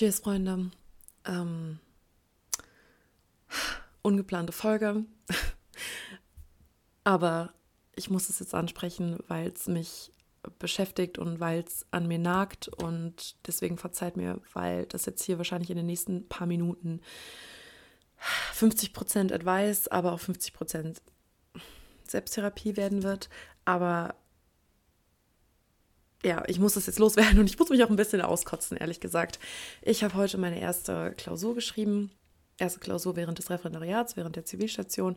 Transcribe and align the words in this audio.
Cheers, 0.00 0.20
Freunde. 0.20 0.70
Ähm, 1.26 1.78
ungeplante 4.00 4.50
Folge. 4.50 5.04
Aber 7.04 7.52
ich 7.94 8.08
muss 8.08 8.30
es 8.30 8.38
jetzt 8.38 8.54
ansprechen, 8.54 9.18
weil 9.28 9.48
es 9.48 9.66
mich 9.66 10.10
beschäftigt 10.58 11.18
und 11.18 11.38
weil 11.38 11.64
es 11.64 11.84
an 11.90 12.08
mir 12.08 12.18
nagt. 12.18 12.68
Und 12.68 13.36
deswegen 13.46 13.76
verzeiht 13.76 14.16
mir, 14.16 14.40
weil 14.54 14.86
das 14.86 15.04
jetzt 15.04 15.22
hier 15.22 15.36
wahrscheinlich 15.36 15.68
in 15.68 15.76
den 15.76 15.84
nächsten 15.84 16.26
paar 16.30 16.46
Minuten 16.46 17.02
50% 18.54 19.34
Advice, 19.34 19.86
aber 19.86 20.12
auch 20.12 20.20
50% 20.20 20.96
Selbsttherapie 22.08 22.78
werden 22.78 23.02
wird. 23.02 23.28
Aber 23.66 24.14
ja, 26.24 26.42
ich 26.46 26.58
muss 26.58 26.74
das 26.74 26.86
jetzt 26.86 26.98
loswerden 26.98 27.38
und 27.38 27.48
ich 27.48 27.58
muss 27.58 27.70
mich 27.70 27.82
auch 27.82 27.90
ein 27.90 27.96
bisschen 27.96 28.20
auskotzen, 28.20 28.76
ehrlich 28.76 29.00
gesagt. 29.00 29.38
Ich 29.82 30.04
habe 30.04 30.14
heute 30.14 30.38
meine 30.38 30.60
erste 30.60 31.14
Klausur 31.16 31.54
geschrieben. 31.54 32.10
Erste 32.58 32.80
Klausur 32.80 33.16
während 33.16 33.38
des 33.38 33.48
Referendariats, 33.48 34.16
während 34.16 34.36
der 34.36 34.44
Zivilstation. 34.44 35.16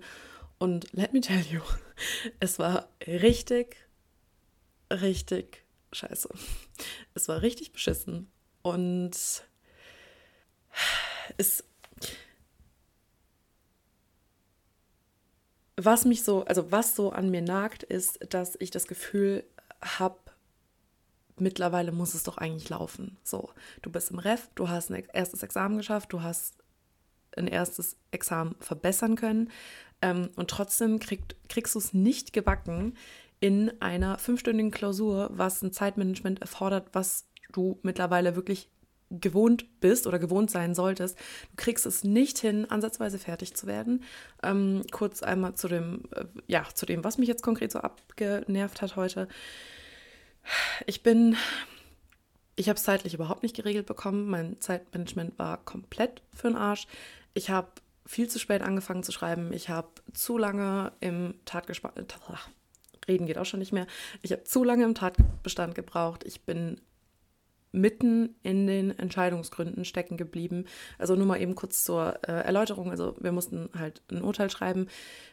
Und 0.60 0.94
let 0.94 1.12
me 1.12 1.20
tell 1.20 1.42
you, 1.42 1.60
es 2.40 2.58
war 2.58 2.88
richtig, 3.06 3.76
richtig 4.90 5.66
scheiße. 5.92 6.30
Es 7.16 7.28
war 7.28 7.42
richtig 7.42 7.74
beschissen. 7.74 8.32
Und 8.62 9.12
es. 11.38 11.64
Was 15.76 16.06
mich 16.06 16.24
so, 16.24 16.46
also 16.46 16.72
was 16.72 16.96
so 16.96 17.12
an 17.12 17.30
mir 17.30 17.42
nagt, 17.42 17.84
ist, 17.84 18.20
dass 18.30 18.56
ich 18.60 18.72
das 18.72 18.88
Gefühl 18.88 19.44
habe, 19.82 20.18
mittlerweile 21.40 21.92
muss 21.92 22.14
es 22.14 22.24
doch 22.24 22.38
eigentlich 22.38 22.70
laufen. 22.70 23.18
So, 23.24 23.50
du 23.82 23.92
bist 23.92 24.12
im 24.12 24.20
Ref, 24.20 24.50
du 24.56 24.70
hast 24.70 24.92
ein 24.92 25.04
erstes 25.14 25.44
Examen 25.44 25.78
geschafft, 25.78 26.14
du 26.14 26.22
hast 26.22 26.56
ein 27.36 27.48
erstes 27.48 27.98
Examen 28.12 28.56
verbessern 28.60 29.16
können 29.16 29.50
ähm, 30.02 30.30
und 30.36 30.50
trotzdem 30.50 31.00
krieg, 31.00 31.22
kriegst 31.50 31.76
du 31.76 31.80
es 31.80 31.94
nicht 31.94 32.34
gebacken 32.34 32.96
in 33.40 33.82
einer 33.82 34.20
fünfstündigen 34.20 34.72
Klausur, 34.72 35.30
was 35.34 35.62
ein 35.62 35.74
Zeitmanagement 35.74 36.42
erfordert, 36.42 36.90
was 36.94 37.26
du 37.52 37.80
mittlerweile 37.84 38.36
wirklich 38.36 38.70
gewohnt 39.10 39.80
bist 39.80 40.08
oder 40.08 40.20
gewohnt 40.20 40.50
sein 40.50 40.74
solltest. 40.74 41.18
Du 41.52 41.56
kriegst 41.58 41.86
es 41.86 42.04
nicht 42.04 42.40
hin, 42.40 42.70
ansatzweise 42.70 43.20
fertig 43.20 43.56
zu 43.56 43.68
werden. 43.68 44.04
Ähm, 44.42 44.84
kurz 44.92 45.24
einmal 45.24 45.56
zu 45.56 45.68
dem, 45.68 46.04
äh, 46.16 46.26
ja, 46.48 46.66
zu 46.74 46.86
dem, 46.86 47.04
was 47.04 47.18
mich 47.18 47.28
jetzt 47.28 47.44
konkret 47.44 47.72
so 47.72 47.80
abgenervt 47.80 48.82
hat 48.82 48.96
heute. 48.96 49.28
Ich 50.86 51.04
bin, 51.04 51.36
ich 52.56 52.70
habe 52.70 52.78
es 52.78 52.84
zeitlich 52.84 53.14
überhaupt 53.14 53.44
nicht 53.44 53.56
geregelt 53.56 53.86
bekommen. 53.86 54.30
Mein 54.30 54.60
Zeitmanagement 54.60 55.38
war 55.40 55.58
komplett 55.64 56.22
für 56.34 56.48
den 56.48 56.58
Arsch. 56.58 56.88
Ich 57.34 57.50
habe 57.50 57.70
viel 58.06 58.30
zu 58.30 58.40
spät 58.40 58.62
angefangen 58.62 59.04
zu 59.04 59.12
schreiben. 59.12 59.54
Ich 59.54 59.70
habe 59.70 59.90
zu 60.14 60.38
lange 60.38 60.92
im 61.00 61.36
Tatbestand, 61.46 61.98
äh, 61.98 62.06
reden 63.08 63.26
geht 63.26 63.38
auch 63.38 63.46
schon 63.46 63.60
nicht 63.60 63.74
mehr. 63.74 63.88
Ich 64.22 64.32
habe 64.32 64.44
zu 64.44 64.64
lange 64.64 64.84
im 64.84 64.96
Tatbestand 64.96 65.76
gebraucht. 65.76 66.24
Ich 66.26 66.42
bin 66.42 66.82
mitten 67.74 68.36
in 68.44 68.68
den 68.68 68.98
Entscheidungsgründen 68.98 69.84
stecken 69.84 70.16
geblieben. 70.16 70.66
Also 70.98 71.16
nur 71.16 71.26
mal 71.26 71.42
eben 71.42 71.56
kurz 71.56 71.84
zur 71.84 72.20
äh, 72.28 72.32
Erläuterung. 72.32 72.92
Also 72.92 73.16
wir 73.20 73.32
mussten 73.32 73.70
halt 73.78 74.02
ein 74.10 74.22
Urteil 74.22 74.50
schreiben. 74.50 74.88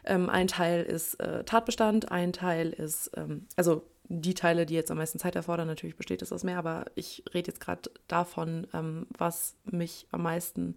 Ähm, 0.05 0.29
ein 0.29 0.49
Teil 0.49 0.83
ist 0.83 1.21
äh, 1.21 1.45
Tatbestand, 1.45 2.11
ein 2.11 2.33
Teil 2.33 2.71
ist, 2.71 3.13
ähm, 3.17 3.47
also 3.57 3.85
die 4.09 4.35
Teile, 4.35 4.67
die 4.67 4.75
jetzt 4.75 4.91
am 4.91 4.97
meisten 4.97 5.21
Zeit 5.21 5.37
erfordern, 5.37 5.69
natürlich 5.69 5.97
besteht 5.97 6.21
es 6.21 6.33
aus 6.33 6.43
mehr, 6.43 6.59
aber 6.59 6.87
ich 6.97 7.23
rede 7.33 7.49
jetzt 7.49 7.61
gerade 7.61 7.91
davon, 8.09 8.67
ähm, 8.75 9.07
was 9.17 9.55
mich 9.65 10.09
am 10.11 10.23
meisten, 10.23 10.75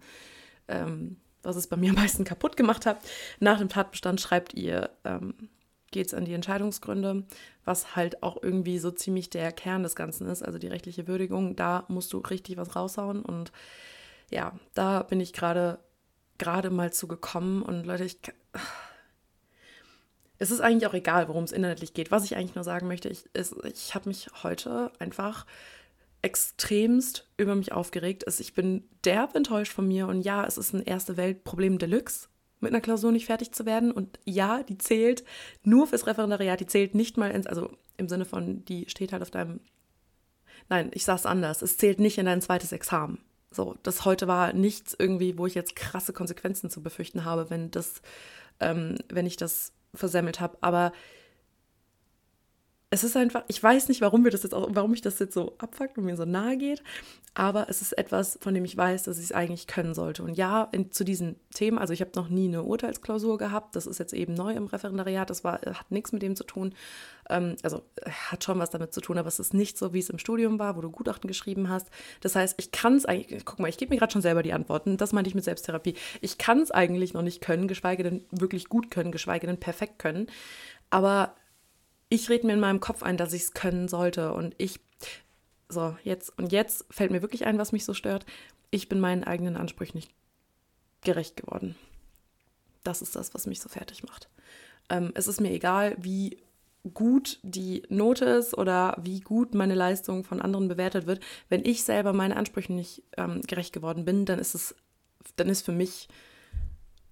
ähm, 0.68 1.16
was 1.42 1.56
es 1.56 1.66
bei 1.66 1.76
mir 1.76 1.90
am 1.90 1.96
meisten 1.96 2.24
kaputt 2.24 2.56
gemacht 2.56 2.86
hat. 2.86 2.98
Nach 3.40 3.58
dem 3.58 3.68
Tatbestand 3.68 4.20
schreibt 4.20 4.54
ihr, 4.54 4.90
ähm, 5.04 5.34
geht 5.94 6.08
es 6.08 6.14
an 6.14 6.24
die 6.24 6.34
Entscheidungsgründe, 6.34 7.22
was 7.64 7.94
halt 7.94 8.24
auch 8.24 8.42
irgendwie 8.42 8.80
so 8.80 8.90
ziemlich 8.90 9.30
der 9.30 9.52
Kern 9.52 9.84
des 9.84 9.94
Ganzen 9.94 10.26
ist, 10.26 10.42
also 10.42 10.58
die 10.58 10.66
rechtliche 10.66 11.06
Würdigung. 11.06 11.54
Da 11.54 11.84
musst 11.86 12.12
du 12.12 12.18
richtig 12.18 12.56
was 12.56 12.74
raushauen 12.74 13.22
und 13.22 13.52
ja, 14.28 14.58
da 14.74 15.04
bin 15.04 15.20
ich 15.20 15.32
gerade 15.32 15.78
gerade 16.36 16.70
mal 16.70 16.92
zu 16.92 17.06
gekommen 17.06 17.62
und 17.62 17.86
Leute, 17.86 18.04
ich 18.04 18.18
es 20.38 20.50
ist 20.50 20.60
eigentlich 20.60 20.88
auch 20.88 20.94
egal, 20.94 21.28
worum 21.28 21.44
es 21.44 21.52
inhaltlich 21.52 21.94
geht. 21.94 22.10
Was 22.10 22.24
ich 22.24 22.36
eigentlich 22.36 22.56
nur 22.56 22.64
sagen 22.64 22.88
möchte, 22.88 23.08
ich, 23.08 23.24
ich 23.62 23.94
habe 23.94 24.08
mich 24.08 24.26
heute 24.42 24.90
einfach 24.98 25.46
extremst 26.22 27.28
über 27.36 27.54
mich 27.54 27.70
aufgeregt. 27.70 28.24
Ich 28.40 28.52
bin 28.52 28.82
derb 29.04 29.36
enttäuscht 29.36 29.72
von 29.72 29.86
mir 29.86 30.08
und 30.08 30.22
ja, 30.22 30.44
es 30.44 30.58
ist 30.58 30.72
ein 30.72 30.82
erste 30.82 31.16
Weltproblem 31.16 31.78
Deluxe, 31.78 32.26
mit 32.64 32.72
einer 32.72 32.80
Klausur 32.80 33.12
nicht 33.12 33.26
fertig 33.26 33.52
zu 33.52 33.66
werden. 33.66 33.92
Und 33.92 34.18
ja, 34.24 34.62
die 34.62 34.78
zählt 34.78 35.24
nur 35.62 35.86
fürs 35.86 36.06
Referendariat, 36.06 36.60
die 36.60 36.66
zählt 36.66 36.94
nicht 36.94 37.16
mal 37.16 37.30
ins, 37.30 37.46
also 37.46 37.70
im 37.96 38.08
Sinne 38.08 38.24
von, 38.24 38.64
die 38.64 38.88
steht 38.88 39.12
halt 39.12 39.22
auf 39.22 39.30
deinem. 39.30 39.60
Nein, 40.68 40.90
ich 40.94 41.04
sage 41.04 41.20
es 41.20 41.26
anders. 41.26 41.62
Es 41.62 41.76
zählt 41.76 42.00
nicht 42.00 42.18
in 42.18 42.26
dein 42.26 42.42
zweites 42.42 42.72
Examen. 42.72 43.18
So, 43.50 43.76
das 43.82 44.04
heute 44.04 44.26
war 44.26 44.52
nichts 44.52 44.96
irgendwie, 44.98 45.38
wo 45.38 45.46
ich 45.46 45.54
jetzt 45.54 45.76
krasse 45.76 46.12
Konsequenzen 46.12 46.70
zu 46.70 46.82
befürchten 46.82 47.24
habe, 47.24 47.50
wenn 47.50 47.70
das, 47.70 48.02
ähm, 48.58 48.96
wenn 49.08 49.26
ich 49.26 49.36
das 49.36 49.72
versemmelt 49.94 50.40
habe. 50.40 50.58
Aber 50.60 50.92
es 52.94 53.02
ist 53.02 53.16
einfach, 53.16 53.42
ich 53.48 53.60
weiß 53.60 53.88
nicht, 53.88 54.00
warum 54.00 54.22
wir 54.22 54.30
das 54.30 54.44
jetzt 54.44 54.54
auch, 54.54 54.68
warum 54.70 54.94
ich 54.94 55.00
das 55.00 55.18
jetzt 55.18 55.34
so 55.34 55.56
abfuckt 55.58 55.98
und 55.98 56.04
mir 56.04 56.16
so 56.16 56.24
nahe 56.24 56.56
geht, 56.56 56.80
aber 57.34 57.68
es 57.68 57.82
ist 57.82 57.98
etwas, 57.98 58.38
von 58.40 58.54
dem 58.54 58.64
ich 58.64 58.76
weiß, 58.76 59.02
dass 59.02 59.18
ich 59.18 59.24
es 59.24 59.32
eigentlich 59.32 59.66
können 59.66 59.94
sollte. 59.94 60.22
Und 60.22 60.34
ja, 60.34 60.68
in, 60.70 60.92
zu 60.92 61.02
diesen 61.02 61.34
Themen, 61.52 61.78
also 61.78 61.92
ich 61.92 62.00
habe 62.00 62.12
noch 62.14 62.28
nie 62.28 62.46
eine 62.46 62.62
Urteilsklausur 62.62 63.36
gehabt, 63.36 63.74
das 63.74 63.88
ist 63.88 63.98
jetzt 63.98 64.12
eben 64.12 64.34
neu 64.34 64.52
im 64.52 64.68
Referendariat, 64.68 65.28
das 65.28 65.42
war, 65.42 65.54
hat 65.54 65.90
nichts 65.90 66.12
mit 66.12 66.22
dem 66.22 66.36
zu 66.36 66.44
tun. 66.44 66.72
Ähm, 67.28 67.56
also 67.64 67.82
hat 68.30 68.44
schon 68.44 68.60
was 68.60 68.70
damit 68.70 68.94
zu 68.94 69.00
tun, 69.00 69.18
aber 69.18 69.26
es 69.26 69.40
ist 69.40 69.54
nicht 69.54 69.76
so, 69.76 69.92
wie 69.92 69.98
es 69.98 70.08
im 70.08 70.20
Studium 70.20 70.60
war, 70.60 70.76
wo 70.76 70.80
du 70.80 70.92
Gutachten 70.92 71.26
geschrieben 71.26 71.68
hast. 71.68 71.88
Das 72.20 72.36
heißt, 72.36 72.54
ich 72.58 72.70
kann 72.70 72.94
es 72.94 73.06
eigentlich, 73.06 73.44
guck 73.44 73.58
mal, 73.58 73.68
ich 73.68 73.78
gebe 73.78 73.92
mir 73.92 73.98
gerade 73.98 74.12
schon 74.12 74.22
selber 74.22 74.44
die 74.44 74.52
Antworten, 74.52 74.98
das 74.98 75.12
meinte 75.12 75.26
ich 75.26 75.34
mit 75.34 75.42
Selbsttherapie. 75.42 75.94
Ich 76.20 76.38
kann 76.38 76.60
es 76.60 76.70
eigentlich 76.70 77.12
noch 77.12 77.22
nicht 77.22 77.40
können, 77.40 77.66
geschweige 77.66 78.04
denn 78.04 78.24
wirklich 78.30 78.68
gut 78.68 78.92
können, 78.92 79.10
geschweige 79.10 79.48
denn 79.48 79.58
perfekt 79.58 79.98
können. 79.98 80.28
Aber 80.90 81.34
ich 82.14 82.30
rede 82.30 82.46
mir 82.46 82.52
in 82.52 82.60
meinem 82.60 82.80
Kopf 82.80 83.02
ein, 83.02 83.16
dass 83.16 83.32
ich 83.32 83.42
es 83.42 83.52
können 83.52 83.88
sollte. 83.88 84.32
Und 84.32 84.54
ich, 84.58 84.80
so, 85.68 85.96
jetzt, 86.04 86.36
und 86.38 86.52
jetzt 86.52 86.86
fällt 86.90 87.10
mir 87.10 87.22
wirklich 87.22 87.44
ein, 87.44 87.58
was 87.58 87.72
mich 87.72 87.84
so 87.84 87.92
stört. 87.92 88.24
Ich 88.70 88.88
bin 88.88 89.00
meinen 89.00 89.24
eigenen 89.24 89.56
Ansprüchen 89.56 89.98
nicht 89.98 90.12
gerecht 91.02 91.36
geworden. 91.36 91.74
Das 92.84 93.02
ist 93.02 93.16
das, 93.16 93.34
was 93.34 93.46
mich 93.46 93.60
so 93.60 93.68
fertig 93.68 94.04
macht. 94.04 94.28
Ähm, 94.88 95.12
es 95.14 95.26
ist 95.26 95.40
mir 95.40 95.50
egal, 95.50 95.96
wie 95.98 96.38
gut 96.92 97.40
die 97.42 97.82
Note 97.88 98.26
ist 98.26 98.56
oder 98.56 98.96
wie 99.00 99.20
gut 99.20 99.54
meine 99.54 99.74
Leistung 99.74 100.22
von 100.22 100.40
anderen 100.40 100.68
bewertet 100.68 101.06
wird. 101.06 101.20
Wenn 101.48 101.64
ich 101.64 101.82
selber 101.82 102.12
meinen 102.12 102.32
Ansprüchen 102.32 102.76
nicht 102.76 103.02
ähm, 103.16 103.40
gerecht 103.42 103.72
geworden 103.72 104.04
bin, 104.04 104.26
dann 104.26 104.38
ist 104.38 104.54
es, 104.54 104.74
dann 105.36 105.48
ist 105.48 105.64
für 105.64 105.72
mich 105.72 106.08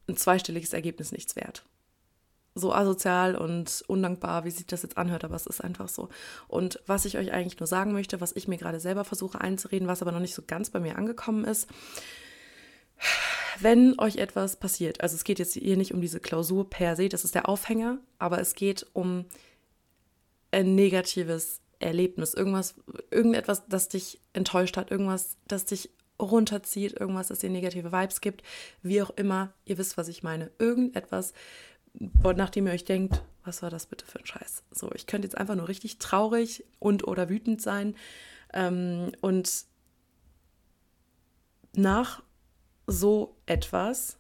ein 0.09 0.17
zweistelliges 0.17 0.75
Ergebnis 0.75 1.11
nichts 1.11 1.37
wert 1.37 1.65
so 2.55 2.73
asozial 2.73 3.35
und 3.35 3.83
undankbar, 3.87 4.45
wie 4.45 4.51
sich 4.51 4.67
das 4.67 4.83
jetzt 4.83 4.99
anhört, 4.99 5.25
aber 5.25 5.37
es 5.37 5.47
ist 5.47 5.63
einfach 5.63 5.89
so. 5.89 6.09
Und 6.49 6.81
was 6.87 7.05
ich 7.05 7.17
euch 7.17 7.33
eigentlich 7.33 7.59
nur 7.59 7.67
sagen 7.67 7.93
möchte, 7.93 8.21
was 8.21 8.37
ich 8.37 8.49
mir 8.49 8.59
gerade 8.59 8.81
selber 8.81 9.05
versuche 9.05 9.41
einzureden, 9.41 9.89
was 9.89 10.03
aber 10.03 10.13
noch 10.13 10.21
nicht 10.21 10.35
so 10.35 10.43
ganz 10.47 10.71
bei 10.71 10.81
mir 10.81 10.97
angekommen 10.97 11.45
ist, 11.45 11.69
wenn 13.61 13.99
euch 13.99 14.17
etwas 14.17 14.57
passiert, 14.57 15.01
also 15.01 15.15
es 15.15 15.25
geht 15.25 15.39
jetzt 15.39 15.55
hier 15.55 15.77
nicht 15.77 15.95
um 15.95 16.01
diese 16.01 16.21
Klausur 16.21 16.69
per 16.69 16.97
se, 16.97 17.09
das 17.09 17.25
ist 17.25 17.35
der 17.35 17.49
Aufhänger, 17.49 17.99
aber 18.19 18.39
es 18.41 18.55
geht 18.55 18.87
um 18.93 19.25
ein 20.51 20.75
negatives 20.75 21.61
Erlebnis, 21.79 22.35
irgendwas, 22.35 22.75
irgendetwas, 23.11 23.67
das 23.69 23.89
dich 23.89 24.21
enttäuscht 24.33 24.77
hat, 24.77 24.91
irgendwas, 24.91 25.37
das 25.49 25.65
dich 25.65 25.91
runterzieht, 26.21 26.99
irgendwas, 26.99 27.29
das 27.29 27.41
dir 27.41 27.51
negative 27.51 27.93
Vibes 27.93 28.21
gibt, 28.21 28.43
wie 28.83 29.03
auch 29.03 29.11
immer, 29.11 29.53
ihr 29.65 29.79
wisst, 29.79 29.97
was 29.97 30.09
ich 30.09 30.23
meine, 30.23 30.51
irgendetwas, 30.59 31.33
nachdem 31.95 32.67
ihr 32.67 32.73
euch 32.73 32.85
denkt, 32.85 33.23
was 33.45 33.63
war 33.63 33.71
das 33.71 33.87
bitte 33.87 34.07
für 34.07 34.19
ein 34.19 34.27
Scheiß? 34.27 34.63
So, 34.71 34.91
ich 34.95 35.07
könnte 35.07 35.27
jetzt 35.27 35.37
einfach 35.37 35.55
nur 35.55 35.69
richtig 35.69 35.99
traurig 35.99 36.65
und 36.79 37.07
oder 37.07 37.29
wütend 37.29 37.61
sein. 37.61 37.95
Ähm, 38.53 39.13
und 39.21 39.65
nach 41.75 42.23
so 42.87 43.37
etwas, 43.47 44.19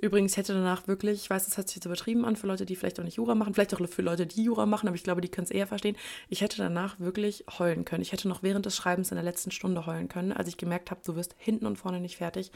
übrigens 0.00 0.36
hätte 0.36 0.54
danach 0.54 0.86
wirklich, 0.86 1.22
ich 1.22 1.30
weiß, 1.30 1.44
das 1.44 1.56
hört 1.56 1.68
sich 1.68 1.76
jetzt 1.76 1.86
übertrieben 1.86 2.24
an 2.24 2.36
für 2.36 2.46
Leute, 2.46 2.64
die 2.64 2.76
vielleicht 2.76 3.00
auch 3.00 3.04
nicht 3.04 3.16
Jura 3.16 3.34
machen, 3.34 3.54
vielleicht 3.54 3.74
auch 3.74 3.86
für 3.88 4.02
Leute, 4.02 4.26
die 4.26 4.44
Jura 4.44 4.66
machen, 4.66 4.86
aber 4.86 4.94
ich 4.94 5.02
glaube, 5.02 5.20
die 5.20 5.28
können 5.28 5.46
es 5.46 5.50
eher 5.50 5.66
verstehen. 5.66 5.96
Ich 6.28 6.40
hätte 6.40 6.58
danach 6.58 7.00
wirklich 7.00 7.44
heulen 7.58 7.84
können. 7.84 8.02
Ich 8.02 8.12
hätte 8.12 8.28
noch 8.28 8.42
während 8.42 8.66
des 8.66 8.76
Schreibens 8.76 9.10
in 9.10 9.16
der 9.16 9.24
letzten 9.24 9.50
Stunde 9.50 9.86
heulen 9.86 10.08
können, 10.08 10.32
als 10.32 10.48
ich 10.48 10.56
gemerkt 10.56 10.90
habe, 10.90 11.00
du 11.04 11.16
wirst 11.16 11.34
hinten 11.38 11.66
und 11.66 11.76
vorne 11.76 12.00
nicht 12.00 12.16
fertig. 12.16 12.52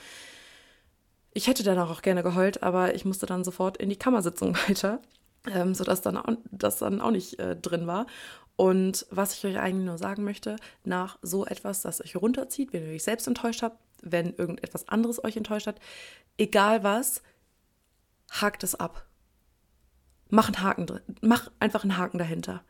Ich 1.34 1.46
hätte 1.46 1.62
danach 1.62 1.90
auch 1.90 2.02
gerne 2.02 2.23
geheult, 2.23 2.62
aber 2.62 2.94
ich 2.94 3.05
musste 3.05 3.26
dann 3.26 3.44
sofort 3.44 3.76
in 3.79 3.88
die 3.88 3.96
Kammersitzung 3.96 4.56
weiter, 4.69 5.00
ähm, 5.52 5.75
sodass 5.75 6.02
dann 6.02 6.17
auch, 6.17 6.32
das 6.50 6.79
dann 6.79 7.00
auch 7.00 7.11
nicht 7.11 7.38
äh, 7.38 7.56
drin 7.56 7.87
war. 7.87 8.06
Und 8.56 9.06
was 9.11 9.34
ich 9.34 9.44
euch 9.46 9.58
eigentlich 9.58 9.87
nur 9.87 9.99
sagen 9.99 10.25
möchte, 10.25 10.56
nach 10.84 11.19
so 11.23 11.46
etwas, 11.46 11.82
das 11.82 12.00
euch 12.00 12.17
runterzieht, 12.17 12.73
wenn 12.73 12.84
ihr 12.84 12.94
euch 12.94 13.02
selbst 13.02 13.26
enttäuscht 13.26 13.62
habt, 13.62 13.79
wenn 14.02 14.34
irgendetwas 14.34 14.88
anderes 14.88 15.25
euch 15.25 15.37
enttäuscht 15.37 15.67
hat. 15.67 15.81
Egal 16.37 16.84
was, 16.84 17.23
hakt 18.31 18.62
es 18.62 18.75
ab. 18.75 19.06
Mach 20.28 20.49
einen 20.49 20.62
Haken 20.62 20.87
drin. 20.87 21.02
Mach 21.20 21.50
einfach 21.61 21.82
einen 21.82 21.96
Haken 21.96 22.19
dahinter. 22.19 22.62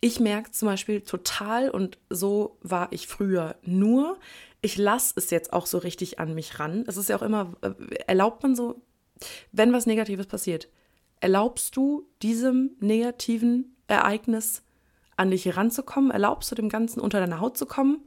Ich 0.00 0.20
merke 0.20 0.50
zum 0.50 0.66
Beispiel 0.66 1.00
total, 1.00 1.70
und 1.70 1.98
so 2.10 2.58
war 2.60 2.88
ich 2.92 3.06
früher 3.06 3.56
nur, 3.62 4.18
ich 4.62 4.76
lasse 4.76 5.14
es 5.16 5.30
jetzt 5.30 5.52
auch 5.52 5.66
so 5.66 5.78
richtig 5.78 6.18
an 6.18 6.34
mich 6.34 6.58
ran. 6.58 6.84
Es 6.86 6.96
ist 6.96 7.08
ja 7.08 7.16
auch 7.16 7.22
immer, 7.22 7.52
äh, 7.60 7.72
erlaubt 8.06 8.42
man 8.42 8.56
so, 8.56 8.82
wenn 9.52 9.72
was 9.72 9.86
Negatives 9.86 10.26
passiert, 10.26 10.68
erlaubst 11.20 11.76
du 11.76 12.08
diesem 12.22 12.76
negativen 12.80 13.76
Ereignis 13.86 14.62
an 15.16 15.30
dich 15.30 15.44
heranzukommen? 15.44 16.10
Erlaubst 16.10 16.50
du 16.50 16.54
dem 16.54 16.68
Ganzen 16.68 17.00
unter 17.00 17.20
deine 17.20 17.40
Haut 17.40 17.56
zu 17.56 17.66
kommen 17.66 18.02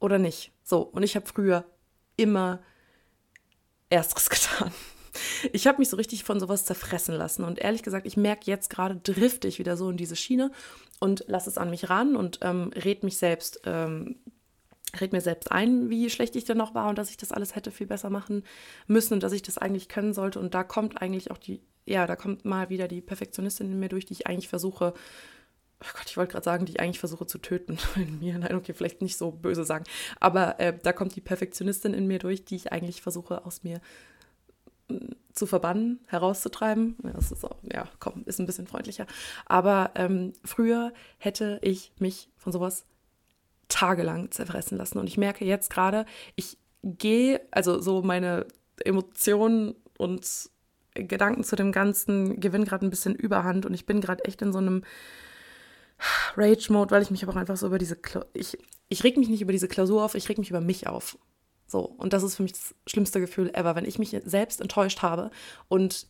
oder 0.00 0.18
nicht? 0.18 0.52
So, 0.62 0.80
und 0.80 1.02
ich 1.02 1.16
habe 1.16 1.26
früher 1.26 1.64
immer 2.16 2.60
Ersteres 3.90 4.30
getan. 4.30 4.72
Ich 5.52 5.66
habe 5.66 5.78
mich 5.78 5.90
so 5.90 5.96
richtig 5.96 6.24
von 6.24 6.40
sowas 6.40 6.64
zerfressen 6.64 7.14
lassen. 7.14 7.44
Und 7.44 7.58
ehrlich 7.60 7.82
gesagt, 7.82 8.06
ich 8.06 8.16
merke 8.16 8.50
jetzt 8.50 8.68
gerade, 8.68 8.96
drifte 8.96 9.46
ich 9.46 9.58
wieder 9.58 9.76
so 9.76 9.88
in 9.90 9.96
diese 9.96 10.16
Schiene 10.16 10.50
und 10.98 11.24
lasse 11.28 11.50
es 11.50 11.58
an 11.58 11.70
mich 11.70 11.88
ran 11.88 12.16
und 12.16 12.40
ähm, 12.42 12.70
red 12.74 13.04
mich 13.04 13.18
selbst, 13.18 13.60
ähm, 13.64 14.16
red 15.00 15.12
mir 15.12 15.20
selbst 15.20 15.50
ein, 15.52 15.90
wie 15.90 16.10
schlecht 16.10 16.36
ich 16.36 16.44
denn 16.44 16.58
noch 16.58 16.74
war 16.74 16.88
und 16.88 16.98
dass 16.98 17.10
ich 17.10 17.16
das 17.16 17.32
alles 17.32 17.54
hätte 17.54 17.70
viel 17.70 17.86
besser 17.86 18.10
machen 18.10 18.44
müssen 18.86 19.14
und 19.14 19.22
dass 19.22 19.32
ich 19.32 19.42
das 19.42 19.58
eigentlich 19.58 19.88
können 19.88 20.14
sollte. 20.14 20.40
Und 20.40 20.54
da 20.54 20.64
kommt 20.64 21.00
eigentlich 21.00 21.30
auch 21.30 21.38
die, 21.38 21.60
ja, 21.86 22.06
da 22.06 22.16
kommt 22.16 22.44
mal 22.44 22.70
wieder 22.70 22.88
die 22.88 23.00
Perfektionistin 23.00 23.70
in 23.70 23.78
mir 23.78 23.88
durch, 23.88 24.06
die 24.06 24.14
ich 24.14 24.26
eigentlich 24.26 24.48
versuche, 24.48 24.94
oh 25.80 25.86
Gott, 25.94 26.06
ich 26.06 26.16
wollte 26.16 26.32
gerade 26.32 26.44
sagen, 26.44 26.66
die 26.66 26.72
ich 26.72 26.80
eigentlich 26.80 27.00
versuche 27.00 27.26
zu 27.26 27.38
töten 27.38 27.78
in 27.96 28.18
mir. 28.18 28.38
Nein, 28.38 28.54
okay, 28.54 28.74
vielleicht 28.74 29.02
nicht 29.02 29.16
so 29.16 29.30
böse 29.30 29.64
sagen. 29.64 29.84
Aber 30.20 30.60
äh, 30.60 30.76
da 30.82 30.92
kommt 30.92 31.16
die 31.16 31.20
Perfektionistin 31.20 31.94
in 31.94 32.06
mir 32.06 32.18
durch, 32.18 32.44
die 32.44 32.56
ich 32.56 32.72
eigentlich 32.72 33.02
versuche 33.02 33.44
aus 33.44 33.62
mir 33.62 33.80
zu 35.32 35.46
verbannen, 35.46 36.00
herauszutreiben. 36.06 36.96
Ja, 37.02 37.12
das 37.12 37.32
ist 37.32 37.44
auch, 37.44 37.56
ja, 37.72 37.88
komm, 37.98 38.22
ist 38.26 38.38
ein 38.38 38.46
bisschen 38.46 38.66
freundlicher. 38.66 39.06
Aber 39.46 39.90
ähm, 39.94 40.32
früher 40.44 40.92
hätte 41.18 41.58
ich 41.62 41.92
mich 41.98 42.28
von 42.36 42.52
sowas 42.52 42.86
tagelang 43.74 44.30
zerfressen 44.30 44.78
lassen. 44.78 44.98
Und 44.98 45.08
ich 45.08 45.18
merke 45.18 45.44
jetzt 45.44 45.68
gerade, 45.68 46.06
ich 46.36 46.58
gehe, 46.84 47.40
also 47.50 47.80
so 47.80 48.02
meine 48.02 48.46
Emotionen 48.84 49.74
und 49.98 50.24
Gedanken 50.94 51.42
zu 51.42 51.56
dem 51.56 51.72
Ganzen 51.72 52.38
gewinnen 52.38 52.64
gerade 52.64 52.86
ein 52.86 52.90
bisschen 52.90 53.16
Überhand 53.16 53.66
und 53.66 53.74
ich 53.74 53.84
bin 53.84 54.00
gerade 54.00 54.24
echt 54.26 54.42
in 54.42 54.52
so 54.52 54.58
einem 54.58 54.84
Rage-Mode, 56.36 56.92
weil 56.92 57.02
ich 57.02 57.10
mich 57.10 57.24
aber 57.24 57.32
auch 57.32 57.36
einfach 57.36 57.56
so 57.56 57.66
über 57.66 57.78
diese, 57.78 57.96
Kla 57.96 58.24
ich, 58.32 58.58
ich 58.88 59.02
reg 59.02 59.16
mich 59.16 59.28
nicht 59.28 59.42
über 59.42 59.50
diese 59.50 59.66
Klausur 59.66 60.04
auf, 60.04 60.14
ich 60.14 60.28
reg 60.28 60.38
mich 60.38 60.50
über 60.50 60.60
mich 60.60 60.86
auf. 60.86 61.18
So, 61.66 61.80
und 61.80 62.12
das 62.12 62.22
ist 62.22 62.36
für 62.36 62.44
mich 62.44 62.52
das 62.52 62.76
schlimmste 62.86 63.18
Gefühl 63.18 63.50
ever, 63.54 63.74
wenn 63.74 63.86
ich 63.86 63.98
mich 63.98 64.16
selbst 64.24 64.60
enttäuscht 64.60 65.02
habe 65.02 65.32
und 65.66 66.06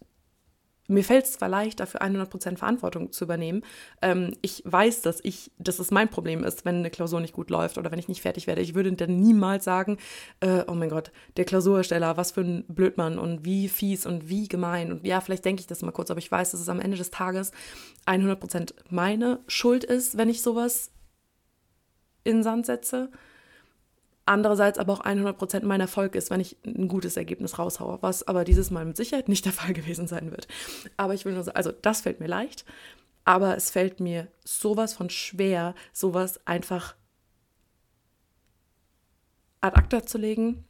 mir 0.86 1.02
fällt 1.02 1.24
es 1.24 1.32
zwar 1.32 1.48
leicht, 1.48 1.80
dafür 1.80 2.02
100% 2.02 2.58
Verantwortung 2.58 3.10
zu 3.10 3.24
übernehmen. 3.24 3.62
Ähm, 4.02 4.32
ich 4.42 4.62
weiß, 4.66 5.02
dass 5.02 5.20
ich, 5.22 5.50
dass 5.58 5.78
es 5.78 5.90
mein 5.90 6.08
Problem 6.10 6.44
ist, 6.44 6.64
wenn 6.64 6.76
eine 6.76 6.90
Klausur 6.90 7.20
nicht 7.20 7.32
gut 7.32 7.50
läuft 7.50 7.78
oder 7.78 7.90
wenn 7.90 7.98
ich 7.98 8.08
nicht 8.08 8.22
fertig 8.22 8.46
werde. 8.46 8.60
Ich 8.60 8.74
würde 8.74 8.92
dann 8.92 9.18
niemals 9.18 9.64
sagen, 9.64 9.98
äh, 10.40 10.64
oh 10.66 10.74
mein 10.74 10.90
Gott, 10.90 11.10
der 11.36 11.44
Klausurersteller, 11.44 12.16
was 12.16 12.32
für 12.32 12.42
ein 12.42 12.64
Blödmann 12.68 13.18
und 13.18 13.44
wie 13.44 13.68
fies 13.68 14.04
und 14.04 14.28
wie 14.28 14.48
gemein. 14.48 14.92
Und 14.92 15.06
ja, 15.06 15.20
vielleicht 15.20 15.44
denke 15.44 15.60
ich 15.60 15.66
das 15.66 15.82
mal 15.82 15.92
kurz, 15.92 16.10
aber 16.10 16.18
ich 16.18 16.30
weiß, 16.30 16.50
dass 16.50 16.60
es 16.60 16.68
am 16.68 16.80
Ende 16.80 16.96
des 16.96 17.10
Tages 17.10 17.52
100% 18.06 18.74
meine 18.90 19.40
Schuld 19.46 19.84
ist, 19.84 20.18
wenn 20.18 20.28
ich 20.28 20.42
sowas 20.42 20.90
in 22.24 22.42
Sand 22.42 22.66
setze 22.66 23.10
andererseits 24.26 24.78
aber 24.78 24.92
auch 24.92 25.04
100% 25.04 25.64
mein 25.64 25.80
Erfolg 25.80 26.14
ist, 26.14 26.30
wenn 26.30 26.40
ich 26.40 26.56
ein 26.64 26.88
gutes 26.88 27.16
Ergebnis 27.16 27.58
raushaue, 27.58 27.98
was 28.00 28.26
aber 28.26 28.44
dieses 28.44 28.70
Mal 28.70 28.84
mit 28.84 28.96
Sicherheit 28.96 29.28
nicht 29.28 29.44
der 29.44 29.52
Fall 29.60 29.72
gewesen 29.72 30.06
sein 30.06 30.30
wird. 30.30 30.48
Aber 30.96 31.14
ich 31.14 31.24
will 31.24 31.34
nur 31.34 31.44
sagen, 31.44 31.56
also 31.56 31.72
das 31.72 32.02
fällt 32.02 32.20
mir 32.20 32.28
leicht, 32.28 32.64
aber 33.24 33.56
es 33.56 33.70
fällt 33.70 34.00
mir 34.00 34.28
sowas 34.44 34.94
von 34.94 35.10
schwer, 35.10 35.74
sowas 35.92 36.40
einfach 36.46 36.94
ad 39.60 39.76
acta 39.76 40.04
zu 40.04 40.18
legen 40.18 40.64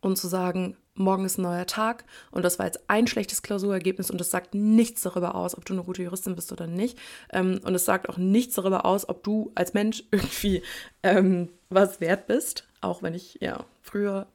und 0.00 0.16
zu 0.16 0.26
sagen, 0.26 0.76
morgen 0.94 1.24
ist 1.24 1.38
ein 1.38 1.42
neuer 1.42 1.66
Tag 1.66 2.04
und 2.30 2.44
das 2.44 2.58
war 2.58 2.66
jetzt 2.66 2.88
ein 2.88 3.06
schlechtes 3.06 3.42
Klausurergebnis 3.42 4.10
und 4.10 4.20
es 4.20 4.30
sagt 4.30 4.54
nichts 4.54 5.02
darüber 5.02 5.34
aus, 5.34 5.56
ob 5.56 5.64
du 5.64 5.72
eine 5.72 5.84
gute 5.84 6.02
Juristin 6.02 6.34
bist 6.34 6.52
oder 6.52 6.66
nicht. 6.66 6.98
Ähm, 7.32 7.60
und 7.64 7.74
es 7.74 7.84
sagt 7.84 8.08
auch 8.08 8.18
nichts 8.18 8.56
darüber 8.56 8.84
aus, 8.84 9.08
ob 9.08 9.22
du 9.22 9.52
als 9.54 9.72
Mensch 9.72 10.04
irgendwie 10.10 10.62
ähm, 11.02 11.48
was 11.68 12.00
wert 12.00 12.26
bist 12.26 12.66
auch 12.80 13.02
wenn 13.02 13.14
ich 13.14 13.38
ja 13.40 13.64
früher 13.82 14.26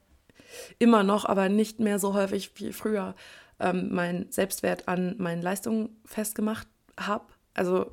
immer 0.78 1.02
noch, 1.02 1.24
aber 1.24 1.48
nicht 1.48 1.80
mehr 1.80 1.98
so 1.98 2.14
häufig 2.14 2.52
wie 2.56 2.72
früher 2.72 3.14
ähm, 3.58 3.94
meinen 3.94 4.30
Selbstwert 4.30 4.88
an 4.88 5.16
meinen 5.18 5.42
Leistungen 5.42 5.96
festgemacht 6.04 6.68
habe. 6.98 7.24
Also 7.54 7.90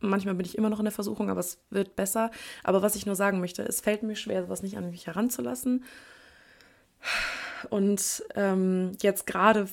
manchmal 0.00 0.34
bin 0.34 0.46
ich 0.46 0.56
immer 0.56 0.70
noch 0.70 0.78
in 0.78 0.84
der 0.84 0.92
Versuchung, 0.92 1.30
aber 1.30 1.40
es 1.40 1.58
wird 1.70 1.96
besser. 1.96 2.30
Aber 2.64 2.82
was 2.82 2.96
ich 2.96 3.06
nur 3.06 3.16
sagen 3.16 3.40
möchte, 3.40 3.62
es 3.62 3.80
fällt 3.80 4.02
mir 4.02 4.16
schwer, 4.16 4.42
sowas 4.42 4.62
nicht 4.62 4.76
an 4.76 4.90
mich 4.90 5.06
heranzulassen. 5.06 5.84
Und 7.70 8.24
ähm, 8.34 8.92
jetzt 9.00 9.26
gerade 9.26 9.68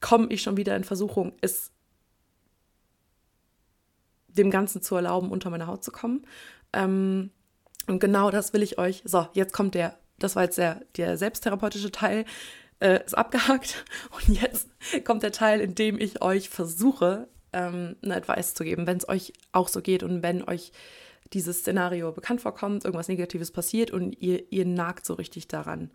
komme 0.00 0.28
ich 0.28 0.42
schon 0.42 0.56
wieder 0.56 0.76
in 0.76 0.84
Versuchung, 0.84 1.32
es 1.40 1.70
dem 4.28 4.50
Ganzen 4.50 4.82
zu 4.82 4.96
erlauben, 4.96 5.30
unter 5.30 5.50
meine 5.50 5.66
Haut 5.66 5.84
zu 5.84 5.92
kommen. 5.92 6.26
Ähm, 6.72 7.30
und 7.86 7.98
genau 8.00 8.30
das 8.30 8.52
will 8.52 8.62
ich 8.62 8.78
euch. 8.78 9.02
So, 9.04 9.26
jetzt 9.32 9.52
kommt 9.52 9.74
der, 9.74 9.98
das 10.18 10.36
war 10.36 10.44
jetzt 10.44 10.58
der, 10.58 10.82
der 10.96 11.16
selbsttherapeutische 11.16 11.90
Teil, 11.90 12.24
äh, 12.80 13.04
ist 13.04 13.16
abgehakt. 13.16 13.84
Und 14.10 14.40
jetzt 14.40 14.68
kommt 15.04 15.22
der 15.22 15.32
Teil, 15.32 15.60
in 15.60 15.74
dem 15.74 15.98
ich 15.98 16.22
euch 16.22 16.48
versuche, 16.48 17.28
ähm, 17.52 17.96
eine 18.02 18.16
Advice 18.16 18.54
zu 18.54 18.64
geben, 18.64 18.86
wenn 18.86 18.98
es 18.98 19.08
euch 19.08 19.32
auch 19.52 19.68
so 19.68 19.80
geht 19.80 20.02
und 20.02 20.22
wenn 20.22 20.42
euch 20.42 20.72
dieses 21.32 21.60
Szenario 21.60 22.12
bekannt 22.12 22.40
vorkommt, 22.40 22.84
irgendwas 22.84 23.08
Negatives 23.08 23.50
passiert 23.50 23.90
und 23.90 24.20
ihr, 24.20 24.52
ihr 24.52 24.66
nagt 24.66 25.06
so 25.06 25.14
richtig 25.14 25.48
daran. 25.48 25.90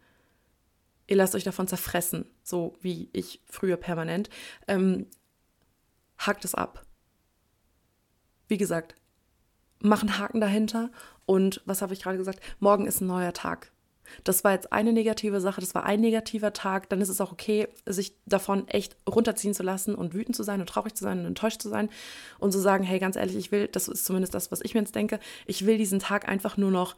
Ihr 1.07 1.17
lasst 1.17 1.35
euch 1.35 1.43
davon 1.43 1.67
zerfressen, 1.67 2.25
so 2.43 2.75
wie 2.81 3.09
ich 3.13 3.41
früher 3.45 3.77
permanent. 3.77 4.29
Ähm, 4.67 5.07
hakt 6.17 6.45
es 6.45 6.55
ab. 6.55 6.85
Wie 8.47 8.57
gesagt, 8.57 8.95
mach 9.79 10.01
einen 10.01 10.17
Haken 10.17 10.41
dahinter 10.41 10.91
und 11.29 11.61
was 11.65 11.83
habe 11.83 11.93
ich 11.93 12.01
gerade 12.01 12.17
gesagt? 12.17 12.39
Morgen 12.59 12.87
ist 12.87 13.01
ein 13.01 13.05
neuer 13.07 13.33
Tag. 13.33 13.71
Das 14.23 14.43
war 14.43 14.53
jetzt 14.53 14.73
eine 14.73 14.93
negative 14.93 15.39
Sache, 15.39 15.61
das 15.61 15.75
war 15.75 15.83
ein 15.83 16.01
negativer 16.01 16.53
Tag, 16.53 16.89
dann 16.89 17.01
ist 17.01 17.09
es 17.09 17.21
auch 17.21 17.31
okay, 17.31 17.67
sich 17.85 18.15
davon 18.25 18.67
echt 18.67 18.97
runterziehen 19.07 19.53
zu 19.53 19.61
lassen 19.61 19.93
und 19.93 20.15
wütend 20.15 20.35
zu 20.35 20.41
sein 20.41 20.59
und 20.59 20.67
traurig 20.67 20.95
zu 20.95 21.03
sein 21.03 21.19
und 21.19 21.25
enttäuscht 21.25 21.61
zu 21.61 21.69
sein 21.69 21.89
und 22.39 22.51
zu 22.51 22.57
sagen, 22.57 22.83
hey, 22.83 22.97
ganz 22.97 23.15
ehrlich, 23.15 23.35
ich 23.35 23.51
will, 23.51 23.67
das 23.67 23.87
ist 23.87 24.05
zumindest 24.05 24.33
das, 24.33 24.51
was 24.51 24.61
ich 24.61 24.73
mir 24.73 24.79
jetzt 24.79 24.95
denke, 24.95 25.19
ich 25.45 25.67
will 25.67 25.77
diesen 25.77 25.99
Tag 25.99 26.27
einfach 26.27 26.57
nur 26.57 26.71
noch, 26.71 26.95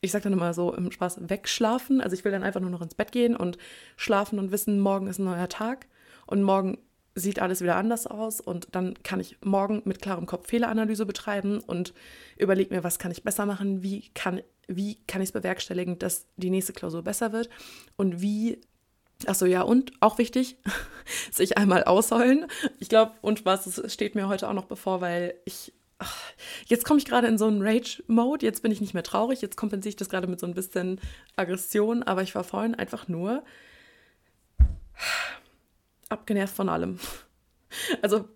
ich 0.00 0.12
sage 0.12 0.24
dann 0.24 0.32
immer 0.32 0.54
so 0.54 0.72
im 0.72 0.90
Spaß, 0.90 1.28
wegschlafen. 1.28 2.00
Also 2.00 2.14
ich 2.16 2.24
will 2.24 2.32
dann 2.32 2.42
einfach 2.42 2.62
nur 2.62 2.70
noch 2.70 2.80
ins 2.80 2.94
Bett 2.94 3.12
gehen 3.12 3.36
und 3.36 3.58
schlafen 3.98 4.38
und 4.38 4.50
wissen, 4.50 4.80
morgen 4.80 5.08
ist 5.08 5.18
ein 5.18 5.26
neuer 5.26 5.50
Tag 5.50 5.88
und 6.26 6.42
morgen 6.42 6.78
sieht 7.14 7.38
alles 7.38 7.60
wieder 7.60 7.76
anders 7.76 8.06
aus 8.06 8.40
und 8.40 8.68
dann 8.72 8.94
kann 9.02 9.20
ich 9.20 9.36
morgen 9.42 9.82
mit 9.84 10.02
klarem 10.02 10.26
Kopf 10.26 10.48
Fehleranalyse 10.48 11.06
betreiben 11.06 11.60
und 11.60 11.94
überlege 12.36 12.74
mir, 12.74 12.82
was 12.82 12.98
kann 12.98 13.12
ich 13.12 13.22
besser 13.22 13.46
machen, 13.46 13.82
wie 13.82 14.08
kann, 14.14 14.40
wie 14.66 14.96
kann 15.06 15.22
ich 15.22 15.28
es 15.28 15.32
bewerkstelligen, 15.32 15.98
dass 15.98 16.26
die 16.36 16.50
nächste 16.50 16.72
Klausur 16.72 17.02
besser 17.02 17.32
wird 17.32 17.48
und 17.96 18.20
wie, 18.20 18.60
achso 19.26 19.46
ja, 19.46 19.62
und 19.62 19.92
auch 20.00 20.18
wichtig, 20.18 20.56
sich 21.30 21.56
einmal 21.56 21.84
ausheulen. 21.84 22.46
Ich 22.80 22.88
glaube, 22.88 23.12
und 23.20 23.44
was, 23.44 23.66
es 23.66 23.92
steht 23.92 24.16
mir 24.16 24.28
heute 24.28 24.48
auch 24.48 24.54
noch 24.54 24.66
bevor, 24.66 25.00
weil 25.00 25.34
ich 25.44 25.72
ach, 25.98 26.20
jetzt 26.66 26.84
komme 26.84 26.98
ich 26.98 27.06
gerade 27.06 27.28
in 27.28 27.38
so 27.38 27.46
einen 27.46 27.62
Rage-Mode, 27.62 28.44
jetzt 28.44 28.62
bin 28.62 28.72
ich 28.72 28.80
nicht 28.80 28.94
mehr 28.94 29.04
traurig, 29.04 29.40
jetzt 29.40 29.56
kompensiere 29.56 29.90
ich 29.90 29.96
das 29.96 30.08
gerade 30.08 30.26
mit 30.26 30.40
so 30.40 30.46
ein 30.46 30.54
bisschen 30.54 31.00
Aggression, 31.36 32.02
aber 32.02 32.22
ich 32.22 32.34
war 32.34 32.42
vorhin 32.42 32.74
einfach 32.74 33.06
nur 33.06 33.44
abgenervt 36.14 36.54
von 36.54 36.68
allem. 36.68 36.98
Also, 38.02 38.28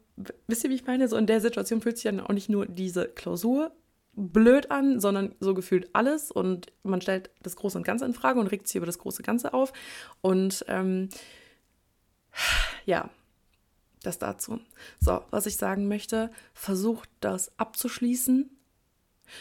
wisst 0.48 0.64
ihr, 0.64 0.70
wie 0.70 0.74
ich 0.74 0.86
meine? 0.86 1.06
So 1.06 1.16
in 1.16 1.28
der 1.28 1.40
Situation 1.40 1.80
fühlt 1.80 1.96
sich 1.96 2.02
dann 2.02 2.18
auch 2.18 2.32
nicht 2.32 2.48
nur 2.48 2.66
diese 2.66 3.06
Klausur 3.06 3.70
blöd 4.18 4.72
an, 4.72 4.98
sondern 4.98 5.36
so 5.38 5.54
gefühlt 5.54 5.90
alles 5.92 6.32
und 6.32 6.72
man 6.82 7.00
stellt 7.00 7.30
das 7.40 7.54
Große 7.54 7.78
und 7.78 7.84
Ganze 7.84 8.04
in 8.04 8.14
Frage 8.14 8.40
und 8.40 8.48
regt 8.48 8.66
sich 8.66 8.74
über 8.74 8.86
das 8.86 8.98
große 8.98 9.22
Ganze 9.22 9.54
auf. 9.54 9.72
Und 10.20 10.64
ähm, 10.66 11.08
ja, 12.84 13.10
das 14.02 14.18
dazu. 14.18 14.60
So, 15.00 15.22
was 15.30 15.46
ich 15.46 15.56
sagen 15.56 15.86
möchte, 15.86 16.30
versucht 16.52 17.08
das 17.20 17.52
abzuschließen. 17.58 18.50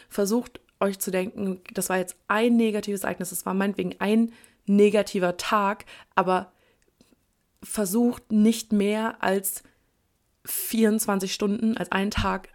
Versucht 0.09 0.59
euch 0.79 0.99
zu 0.99 1.11
denken, 1.11 1.61
das 1.73 1.89
war 1.89 1.97
jetzt 1.97 2.15
ein 2.27 2.55
negatives 2.55 3.03
Ereignis, 3.03 3.31
das 3.31 3.45
war 3.45 3.53
meinetwegen 3.53 3.95
ein 3.99 4.31
negativer 4.67 5.37
Tag, 5.37 5.85
aber 6.13 6.51
versucht 7.63 8.31
nicht 8.31 8.71
mehr 8.71 9.23
als 9.23 9.63
24 10.45 11.33
Stunden, 11.33 11.77
als 11.77 11.91
einen 11.91 12.11
Tag 12.11 12.49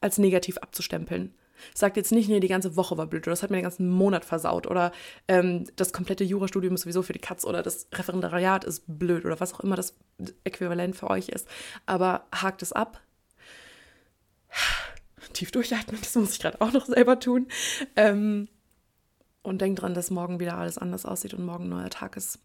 als 0.00 0.18
negativ 0.18 0.58
abzustempeln. 0.58 1.34
Sagt 1.74 1.96
jetzt 1.96 2.12
nicht, 2.12 2.28
nee, 2.28 2.38
die 2.38 2.48
ganze 2.48 2.76
Woche 2.76 2.96
war 2.96 3.06
blöd 3.06 3.24
oder 3.24 3.32
das 3.32 3.42
hat 3.42 3.50
mir 3.50 3.56
den 3.56 3.64
ganzen 3.64 3.90
Monat 3.90 4.24
versaut 4.24 4.68
oder 4.68 4.92
ähm, 5.26 5.64
das 5.74 5.92
komplette 5.92 6.22
Jurastudium 6.22 6.74
ist 6.74 6.82
sowieso 6.82 7.02
für 7.02 7.12
die 7.12 7.18
Katz 7.18 7.44
oder 7.44 7.62
das 7.62 7.88
Referendariat 7.92 8.64
ist 8.64 8.84
blöd 8.86 9.24
oder 9.24 9.40
was 9.40 9.54
auch 9.54 9.60
immer 9.60 9.74
das 9.74 9.96
Äquivalent 10.44 10.94
für 10.94 11.10
euch 11.10 11.28
ist. 11.28 11.48
Aber 11.86 12.26
hakt 12.32 12.62
es 12.62 12.72
ab. 12.72 13.00
Tief 15.32 15.50
durchatmen, 15.50 16.00
das 16.00 16.14
muss 16.14 16.32
ich 16.32 16.40
gerade 16.40 16.60
auch 16.60 16.72
noch 16.72 16.86
selber 16.86 17.18
tun. 17.18 17.48
Ähm, 17.96 18.48
und 19.42 19.60
denkt 19.60 19.82
dran, 19.82 19.94
dass 19.94 20.10
morgen 20.10 20.40
wieder 20.40 20.56
alles 20.58 20.78
anders 20.78 21.06
aussieht 21.06 21.34
und 21.34 21.44
morgen 21.44 21.64
ein 21.64 21.70
neuer 21.70 21.90
Tag 21.90 22.16
ist. 22.16 22.38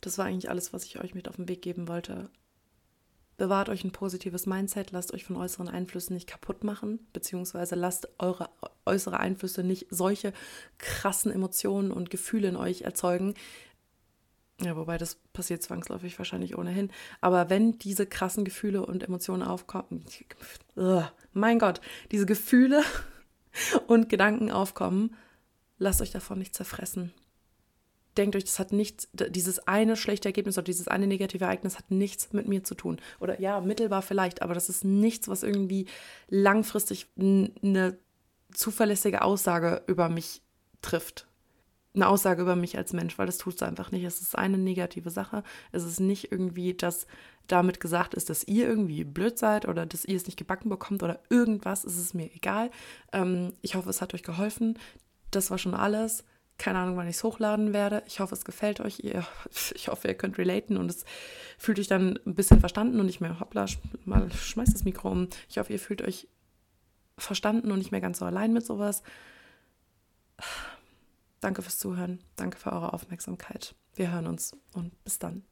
Das 0.00 0.18
war 0.18 0.26
eigentlich 0.26 0.50
alles, 0.50 0.72
was 0.72 0.84
ich 0.84 1.00
euch 1.00 1.14
mit 1.14 1.28
auf 1.28 1.36
den 1.36 1.48
Weg 1.48 1.62
geben 1.62 1.88
wollte. 1.88 2.30
Bewahrt 3.36 3.70
euch 3.70 3.84
ein 3.84 3.92
positives 3.92 4.44
Mindset, 4.44 4.90
lasst 4.90 5.14
euch 5.14 5.24
von 5.24 5.36
äußeren 5.36 5.68
Einflüssen 5.68 6.12
nicht 6.12 6.26
kaputt 6.26 6.62
machen, 6.62 7.00
beziehungsweise 7.14 7.74
lasst 7.74 8.08
eure 8.18 8.50
äußere 8.84 9.18
Einflüsse 9.18 9.64
nicht 9.64 9.86
solche 9.88 10.34
krassen 10.76 11.32
Emotionen 11.32 11.90
und 11.90 12.10
Gefühle 12.10 12.48
in 12.48 12.56
euch 12.56 12.82
erzeugen. 12.82 13.32
Ja, 14.60 14.76
wobei 14.76 14.98
das 14.98 15.14
passiert 15.32 15.62
zwangsläufig 15.62 16.18
wahrscheinlich 16.18 16.58
ohnehin. 16.58 16.90
Aber 17.22 17.48
wenn 17.48 17.78
diese 17.78 18.04
krassen 18.04 18.44
Gefühle 18.44 18.84
und 18.84 19.02
Emotionen 19.02 19.42
aufkommen, 19.42 20.04
mein 21.32 21.58
Gott, 21.58 21.80
diese 22.12 22.26
Gefühle 22.26 22.82
und 23.86 24.10
Gedanken 24.10 24.50
aufkommen, 24.50 25.16
lasst 25.78 26.02
euch 26.02 26.10
davon 26.10 26.38
nicht 26.38 26.54
zerfressen 26.54 27.14
denkt 28.20 28.36
euch, 28.36 28.44
das 28.44 28.58
hat 28.58 28.72
nichts, 28.72 29.08
dieses 29.12 29.66
eine 29.66 29.96
schlechte 29.96 30.28
Ergebnis 30.28 30.58
oder 30.58 30.64
dieses 30.64 30.88
eine 30.88 31.06
negative 31.06 31.44
Ereignis 31.44 31.78
hat 31.78 31.90
nichts 31.90 32.32
mit 32.32 32.46
mir 32.46 32.62
zu 32.62 32.74
tun. 32.74 33.00
Oder 33.18 33.40
ja, 33.40 33.60
mittelbar 33.60 34.02
vielleicht, 34.02 34.42
aber 34.42 34.52
das 34.54 34.68
ist 34.68 34.84
nichts, 34.84 35.26
was 35.26 35.42
irgendwie 35.42 35.86
langfristig 36.28 37.06
eine 37.18 37.98
zuverlässige 38.52 39.22
Aussage 39.22 39.82
über 39.86 40.08
mich 40.08 40.42
trifft. 40.82 41.26
Eine 41.94 42.08
Aussage 42.08 42.42
über 42.42 42.56
mich 42.56 42.76
als 42.76 42.92
Mensch, 42.92 43.18
weil 43.18 43.26
das 43.26 43.38
tut 43.38 43.54
es 43.54 43.62
einfach 43.62 43.90
nicht. 43.90 44.04
Es 44.04 44.20
ist 44.20 44.36
eine 44.36 44.58
negative 44.58 45.10
Sache. 45.10 45.42
Es 45.72 45.84
ist 45.84 45.98
nicht 45.98 46.30
irgendwie, 46.30 46.74
dass 46.74 47.06
damit 47.48 47.80
gesagt 47.80 48.14
ist, 48.14 48.30
dass 48.30 48.44
ihr 48.44 48.68
irgendwie 48.68 49.02
blöd 49.02 49.38
seid 49.38 49.66
oder 49.66 49.86
dass 49.86 50.04
ihr 50.04 50.16
es 50.16 50.26
nicht 50.26 50.36
gebacken 50.36 50.68
bekommt 50.68 51.02
oder 51.02 51.20
irgendwas. 51.30 51.84
Es 51.84 51.98
ist 51.98 52.14
mir 52.14 52.32
egal. 52.34 52.70
Ähm, 53.12 53.54
ich 53.62 53.74
hoffe, 53.74 53.90
es 53.90 54.02
hat 54.02 54.14
euch 54.14 54.22
geholfen. 54.22 54.78
Das 55.32 55.50
war 55.50 55.58
schon 55.58 55.74
alles. 55.74 56.24
Keine 56.60 56.78
Ahnung, 56.80 56.98
wann 56.98 57.08
ich 57.08 57.16
es 57.16 57.24
hochladen 57.24 57.72
werde. 57.72 58.02
Ich 58.06 58.20
hoffe, 58.20 58.34
es 58.34 58.44
gefällt 58.44 58.80
euch. 58.80 59.00
Ihr, 59.00 59.26
ich 59.74 59.88
hoffe, 59.88 60.08
ihr 60.08 60.14
könnt 60.14 60.36
relaten 60.36 60.76
und 60.76 60.90
es 60.90 61.06
fühlt 61.56 61.78
euch 61.78 61.88
dann 61.88 62.18
ein 62.26 62.34
bisschen 62.34 62.60
verstanden 62.60 63.00
und 63.00 63.06
nicht 63.06 63.22
mehr, 63.22 63.40
hoppla, 63.40 63.64
mal 64.04 64.30
schmeißt 64.30 64.74
das 64.74 64.84
Mikro 64.84 65.10
um. 65.10 65.28
Ich 65.48 65.56
hoffe, 65.56 65.72
ihr 65.72 65.78
fühlt 65.78 66.02
euch 66.02 66.28
verstanden 67.16 67.72
und 67.72 67.78
nicht 67.78 67.92
mehr 67.92 68.02
ganz 68.02 68.18
so 68.18 68.26
allein 68.26 68.52
mit 68.52 68.66
sowas. 68.66 69.02
Danke 71.40 71.62
fürs 71.62 71.78
Zuhören. 71.78 72.20
Danke 72.36 72.58
für 72.58 72.72
eure 72.72 72.92
Aufmerksamkeit. 72.92 73.74
Wir 73.94 74.12
hören 74.12 74.26
uns 74.26 74.54
und 74.74 75.02
bis 75.02 75.18
dann. 75.18 75.42